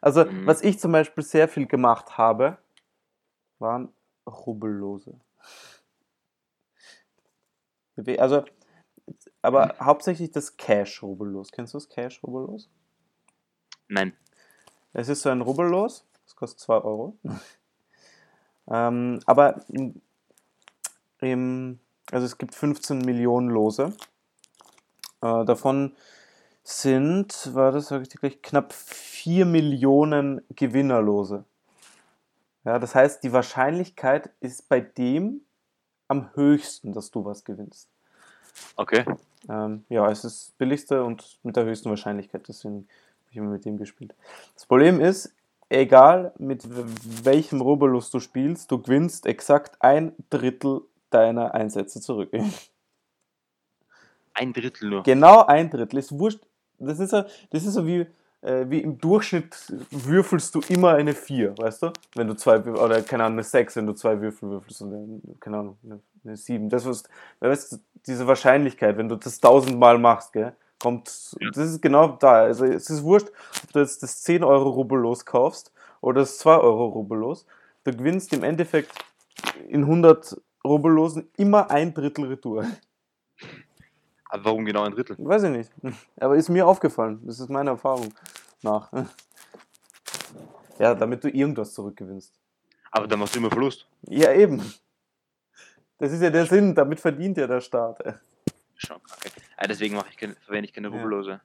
[0.00, 0.46] Also, Mhm.
[0.46, 2.56] was ich zum Beispiel sehr viel gemacht habe,
[3.58, 3.92] waren
[4.26, 5.20] Rubbellose.
[8.18, 8.44] Also,
[9.42, 11.52] aber hauptsächlich das Cash-Rubbellos.
[11.52, 12.70] Kennst du das Cash-Rubbellos?
[13.88, 14.16] Nein.
[14.94, 17.18] Es ist so ein Rubbellos, das kostet 2 Euro.
[18.68, 19.62] ähm, aber
[21.24, 21.78] im,
[22.10, 23.92] also es gibt 15 Millionen Lose.
[25.22, 25.96] Äh, davon
[26.62, 31.44] sind, war das, sage ich dir gleich, knapp 4 Millionen Gewinnerlose.
[32.64, 35.42] Ja, das heißt, die Wahrscheinlichkeit ist bei dem
[36.08, 37.88] am höchsten, dass du was gewinnst.
[38.76, 39.04] Okay.
[39.48, 43.50] Ähm, ja, es ist das billigste und mit der höchsten Wahrscheinlichkeit, deswegen habe ich immer
[43.50, 44.14] mit dem gespielt.
[44.54, 45.34] Das Problem ist,
[45.68, 46.64] egal mit
[47.24, 50.82] welchem Rubbelus du spielst, du gewinnst exakt ein Drittel
[51.14, 52.30] deiner Einsätze zurück.
[54.34, 55.02] Ein Drittel nur.
[55.04, 55.98] genau ein Drittel.
[55.98, 56.40] Ist wurscht.
[56.78, 58.06] Das ist so, das ist so wie,
[58.42, 59.56] äh, wie im Durchschnitt
[59.90, 61.92] würfelst du immer eine 4, weißt du?
[62.14, 65.20] Wenn du zwei, oder keine Ahnung, eine 6, wenn du zwei Würfel würfelst und eine,
[65.40, 66.68] keine Ahnung, eine, eine 7.
[66.68, 67.08] Das ist,
[67.40, 72.42] weißt du, diese Wahrscheinlichkeit, wenn du das tausendmal machst, gell, kommt, das ist genau da.
[72.42, 73.28] Also es ist wurscht,
[73.62, 77.46] ob du jetzt das 10 Euro Rubbellos kaufst oder das 2 Euro Rubbellos.
[77.84, 78.90] Du gewinnst im Endeffekt
[79.68, 82.64] in 100 Rubbellosen immer ein Drittel Retour.
[84.30, 85.16] Aber warum genau ein Drittel?
[85.18, 85.70] Weiß ich nicht.
[86.18, 87.20] Aber ist mir aufgefallen.
[87.24, 88.12] Das ist meine Erfahrung
[88.62, 88.90] nach.
[90.78, 92.34] Ja, damit du irgendwas zurückgewinnst.
[92.90, 93.86] Aber dann machst du immer Verlust.
[94.02, 94.60] Ja, eben.
[95.98, 96.74] Das ist ja der Sinn.
[96.74, 98.02] Damit verdient ja der Staat.
[98.76, 99.30] Schon kacke.
[99.56, 100.94] Ah, deswegen mache ich keine, verwende ich keine Ja.
[100.94, 101.40] Rubbellose.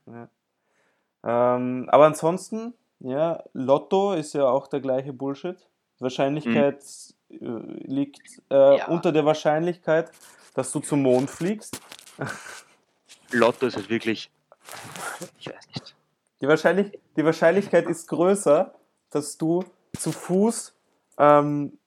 [1.23, 5.57] Ähm, aber ansonsten, ja, Lotto ist ja auch der gleiche Bullshit.
[5.99, 6.83] Wahrscheinlichkeit
[7.29, 8.87] äh, liegt äh, Ja.
[8.87, 10.11] unter der Wahrscheinlichkeit,
[10.53, 11.79] dass du zum Mond fliegst.
[13.31, 14.31] Lotto ist halt wirklich.
[15.39, 15.95] Ich weiß nicht.
[16.41, 18.73] Die, Wahrscheinlich die Wahrscheinlichkeit ist größer,
[19.09, 19.63] dass du
[19.97, 20.73] zu Fuß
[21.17, 21.77] ähm,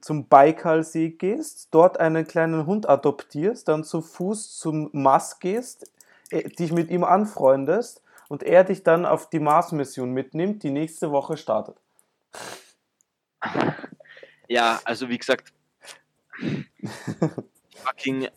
[0.00, 5.90] zum Baikalsee gehst, dort einen kleinen Hund adoptierst, dann zu Fuß zum Mars gehst,
[6.30, 11.10] äh, dich mit ihm anfreundest und er dich dann auf die Mars-Mission mitnimmt, die nächste
[11.10, 11.76] Woche startet.
[14.48, 15.52] Ja, also wie gesagt.
[17.74, 18.28] fucking.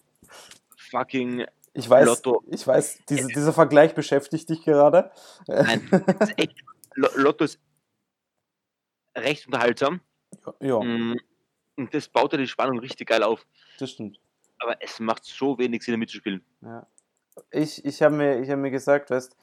[0.89, 1.45] Fucking.
[1.73, 2.43] Ich weiß, Lotto.
[2.47, 5.11] ich weiß, diese, dieser Vergleich beschäftigt dich gerade.
[5.47, 5.87] Nein.
[6.19, 6.57] ist echt,
[6.95, 7.59] Lo- Lotto ist
[9.15, 10.01] recht unterhaltsam.
[10.59, 11.15] Ja, Mm,
[11.77, 13.45] Und das baut ja die Spannung richtig geil auf.
[13.77, 14.19] das stimmt.
[14.59, 16.43] Aber es macht so wenig Sinn, mitzuspielen.
[16.61, 16.87] Ja.
[17.51, 19.35] Ich, ich habe mir, ich hab mir gesagt, weißt,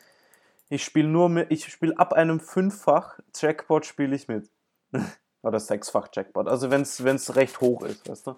[0.69, 4.51] ich spiele nur mit, ich spiele ab einem fünffach Jackpot spiele ich mit.
[5.47, 6.49] Oder sechsfach Jackpot.
[6.49, 8.37] Also wenn es recht hoch ist, weißt du?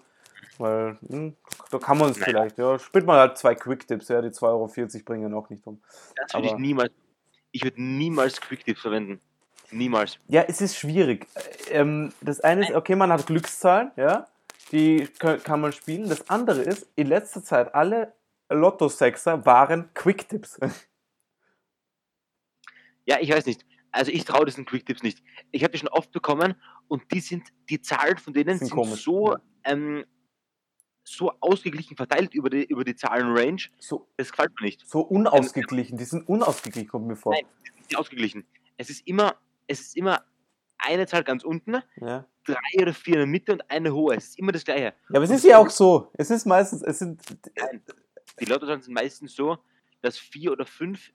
[0.59, 1.35] Weil, hm,
[1.71, 2.31] da kann man es Naja.
[2.31, 2.77] vielleicht, ja.
[2.77, 4.43] Spielt man halt zwei Quick-Tips, ja, die 2,40
[4.97, 5.81] Euro bringen auch nicht um.
[6.15, 6.91] Das würde ich niemals.
[7.51, 9.19] Ich würde niemals Quick-Tips verwenden.
[9.71, 10.19] Niemals.
[10.27, 11.25] Ja, es ist schwierig.
[11.71, 14.27] Ähm, das eine ist, okay, man hat Glückszahlen, ja,
[14.71, 16.09] die ka- kann man spielen.
[16.09, 18.13] Das andere ist, in letzter Zeit alle
[18.49, 20.59] Lotto-Sechser waren Quick-Tipps.
[23.05, 23.65] Ja, ich weiß nicht.
[23.91, 25.23] Also ich traue diesen Quick-Tipps nicht.
[25.51, 26.55] Ich habe die schon oft bekommen
[26.87, 30.05] und die sind, die Zahlen von denen Sind sind, so, ähm,
[31.03, 33.69] so ausgeglichen verteilt über die, über die Zahlenrange.
[33.79, 34.87] So, Das gefällt mir nicht.
[34.87, 35.97] so unausgeglichen.
[35.97, 37.33] Die sind unausgeglichen, kommt mir vor.
[37.33, 38.45] Nein, die sind nicht ausgeglichen.
[38.77, 39.35] Es ist immer,
[39.67, 40.23] es ist immer
[40.77, 42.25] eine Zahl ganz unten, Ja.
[42.45, 44.15] drei oder vier in der Mitte und eine hohe.
[44.15, 44.83] Es ist immer das gleiche.
[44.83, 46.11] ja, aber es ist ja auch so.
[46.13, 47.21] Es ist meistens, es sind,
[47.57, 47.83] Nein,
[48.39, 49.57] die Lottozahlen sind meistens so,
[50.01, 51.11] dass vier oder fünf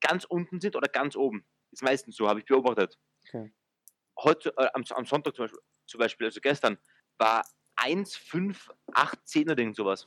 [0.00, 1.44] ganz unten sind oder ganz oben.
[1.72, 2.98] Ist meistens so, habe ich beobachtet.
[3.26, 3.52] Okay.
[4.18, 6.78] Heute, äh, am, am Sonntag zum Beispiel, zum Beispiel, also gestern,
[7.18, 7.44] war
[7.76, 10.06] 1, 5, 8, 10 oder irgend sowas.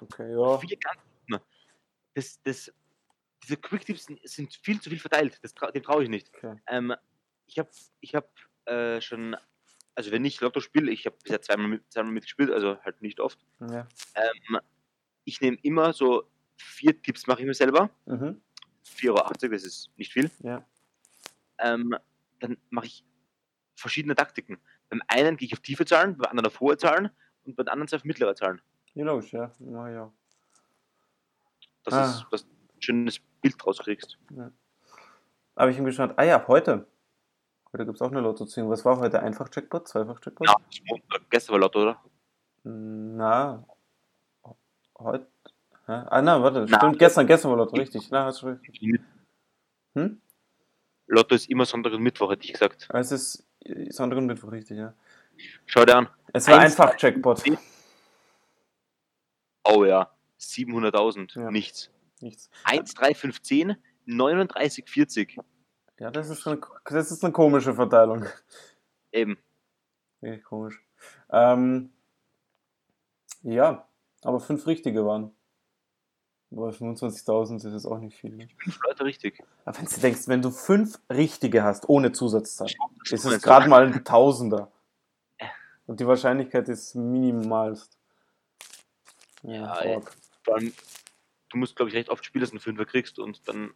[0.00, 0.58] okay, ja.
[0.58, 1.00] Vier ganz.
[2.14, 2.72] Das, das,
[3.42, 5.38] diese Quick-Tips sind, sind viel zu viel verteilt.
[5.42, 6.30] Das, dem traue ich nicht.
[6.34, 6.56] Okay.
[6.66, 6.94] Ähm,
[7.46, 7.70] ich habe
[8.00, 8.30] ich hab,
[8.66, 9.34] äh, schon,
[9.94, 13.18] also wenn ich Lotto spiele, ich habe bisher zweimal, mit, zweimal mitgespielt, also halt nicht
[13.18, 13.38] oft.
[13.60, 13.88] ja.
[14.14, 14.60] Ähm,
[15.24, 17.90] ich nehme immer so vier Tipps, mache ich mir selber.
[18.06, 18.42] Mhm.
[18.84, 20.30] 4,80 Euro, das ist nicht viel.
[20.40, 20.66] Ja.
[21.62, 21.94] Ähm,
[22.40, 23.04] dann mache ich
[23.76, 24.58] verschiedene Taktiken.
[24.90, 27.10] Beim einen gehe ich auf tiefe Zahlen, beim anderen auf hohe Zahlen
[27.44, 28.60] und beim anderen auf mittlere Zahlen.
[28.94, 29.50] Ja, logisch, ja.
[29.60, 30.12] Mach ich auch.
[31.84, 32.26] Dass, Ah.
[32.30, 34.18] du ein schönes Bild rauskriegst.
[35.54, 36.14] Aber ich bin gespannt.
[36.16, 36.86] Ah ja, heute.
[37.72, 38.68] Heute gibt es auch eine Lottoziehung.
[38.70, 39.20] Was war heute?
[39.20, 39.88] Einfach-Jackpot?
[39.88, 40.46] Zweifach-Jackpot?
[40.46, 41.22] Ja, das ist Montag.
[41.30, 42.00] Gestern war Lotto, oder?
[42.64, 43.64] Na,
[44.98, 45.26] heute.
[45.86, 48.10] Ah, na, warte, Na, stimmt, gestern, gestern war Lotto, richtig.
[48.10, 48.62] Na, hast du recht.
[49.94, 50.20] Hm?
[51.12, 52.88] Lotto ist immer Sonntag und Mittwoch, hätte ich gesagt.
[52.92, 54.94] Es ist äh, Sonntag und Mittwoch, richtig, ja.
[55.66, 56.08] Schau dir an.
[56.32, 57.42] Es war Eins, einfach Jackpot.
[59.64, 61.50] Oh ja, 700.000, Ja.
[61.50, 61.90] nichts.
[62.20, 62.50] Nichts.
[62.64, 65.38] 1, 3, 5, 10, 39, 40.
[65.98, 68.24] Ja, das ist eine, das ist eine komische Verteilung.
[69.12, 69.36] Eben.
[70.22, 70.80] Richtig komisch.
[71.30, 71.92] Ähm,
[73.42, 73.86] ja,
[74.22, 75.34] aber fünf richtige waren.
[76.54, 78.30] Bei 25.000 ist es auch nicht viel.
[78.36, 78.46] Ne?
[78.58, 79.42] Fünf Leute richtig.
[79.64, 82.68] Aber wenn du denkst, wenn du fünf richtige hast, ohne Zusatzzahl,
[83.10, 84.70] ist es gerade mal ein Tausender.
[85.40, 85.46] Ja.
[85.86, 87.96] Und die Wahrscheinlichkeit ist minimalst.
[89.44, 90.12] Ja, fuck.
[90.44, 90.72] Vor allem,
[91.48, 93.72] du musst, glaube ich, recht oft spielen, dass du einen Fünfer kriegst und dann,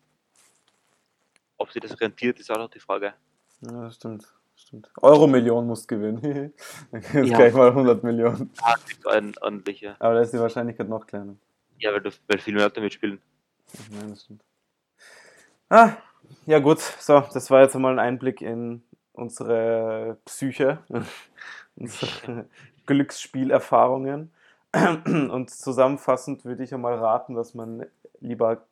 [1.56, 3.14] ob sich das rentiert, ist auch noch die Frage.
[3.62, 4.26] ja, das stimmt.
[4.54, 4.90] stimmt.
[5.00, 6.52] Euro-Million musst gewinnen.
[6.92, 7.36] Dann kriegst du Ja.
[7.38, 8.50] gleich mal 100 Millionen.
[8.60, 8.74] Ah,
[9.10, 9.96] ein ordentlicher.
[9.98, 11.36] Aber da ist die Wahrscheinlichkeit noch kleiner.
[11.78, 13.20] Ja, weil, du, weil viele Leute mitspielen.
[13.90, 14.42] Nein, das stimmt.
[15.68, 15.96] Ah,
[16.46, 20.78] ja gut, so, das war jetzt mal ein Einblick in unsere Psyche,
[21.76, 22.46] unsere
[22.86, 24.32] Glücksspielerfahrungen.
[25.04, 27.86] Und zusammenfassend würde ich einmal raten, dass man
[28.20, 28.62] lieber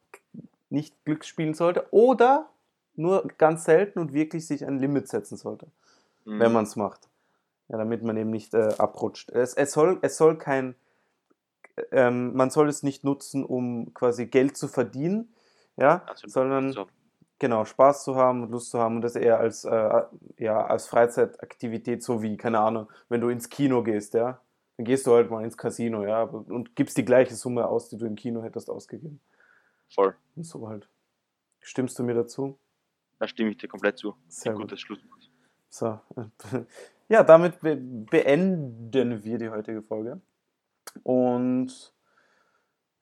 [0.70, 2.48] nicht Glück spielen sollte oder
[2.96, 5.66] nur ganz selten und wirklich sich ein Limit setzen sollte,
[6.24, 6.38] Mhm.
[6.40, 7.08] wenn man es macht.
[7.68, 9.30] Ja, damit man eben nicht äh, abrutscht.
[9.30, 10.74] Es, es, soll, es soll kein,
[11.92, 15.34] ähm, man soll es nicht nutzen, um quasi Geld zu verdienen,
[15.76, 16.86] ja, Also, sondern so.
[17.38, 20.02] genau Spaß zu haben und Lust zu haben und das eher als, äh,
[20.38, 24.40] ja, als Freizeitaktivität, so wie, keine Ahnung, wenn du ins Kino gehst, ja,
[24.76, 27.96] dann gehst du halt mal ins Casino, ja, und gibst die gleiche Summe aus, die
[27.98, 29.20] du im Kino hättest ausgegeben.
[29.94, 30.14] Voll.
[30.36, 30.88] Und so halt.
[31.60, 32.58] Stimmst du mir dazu?
[33.18, 34.14] Da stimme ich dir komplett zu.
[34.28, 34.64] Sehr Ein gut.
[34.64, 35.30] gutes Schlusswort.
[35.68, 36.00] So.
[37.06, 40.22] Ja, damit be beenden wir die heutige Folge.
[41.02, 41.92] Und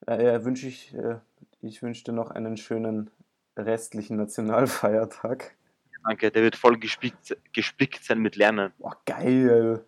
[0.07, 1.19] äh, wünsche ich, äh,
[1.61, 3.11] ich wünsche dir noch einen schönen
[3.57, 5.55] restlichen Nationalfeiertag.
[6.05, 8.73] Danke, der wird voll gespickt, gespickt sein mit Lernen.
[8.79, 9.85] Boah, geil.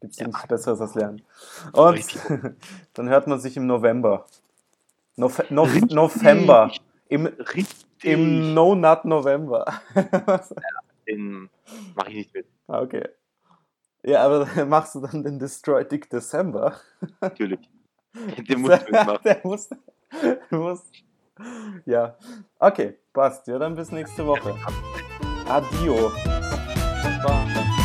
[0.00, 0.26] Gibt es Ja.
[0.28, 1.22] nichts Besseres als Lernen.
[1.72, 2.22] Und Richtig.
[2.94, 4.24] dann hört man sich im November.
[5.16, 6.72] Nof Nof November.
[7.08, 7.84] Im, Richtig.
[8.04, 9.82] im No Nut November.
[11.06, 11.50] Den
[11.94, 13.08] mache ich nicht mit, Ah, okay.
[14.02, 16.74] Ja, aber machst du dann den Destroy Dick December.
[17.20, 17.60] natürlich.
[18.48, 19.20] Den muss ich mitmachen.
[19.24, 19.68] Der muss,
[20.20, 20.82] der muss.
[21.86, 22.16] Ja.
[22.58, 23.46] Okay, passt.
[23.46, 24.54] Ja, dann bis nächste Woche.
[25.46, 26.10] Adio.
[27.22, 27.79] Baba.